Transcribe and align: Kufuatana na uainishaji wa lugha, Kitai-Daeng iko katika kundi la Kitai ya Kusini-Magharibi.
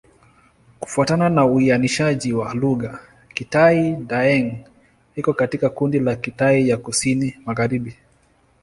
Kufuatana 0.79 1.29
na 1.29 1.45
uainishaji 1.45 2.33
wa 2.33 2.53
lugha, 2.53 2.99
Kitai-Daeng 3.33 4.53
iko 5.15 5.33
katika 5.33 5.69
kundi 5.69 5.99
la 5.99 6.15
Kitai 6.15 6.69
ya 6.69 6.77
Kusini-Magharibi. 6.77 7.93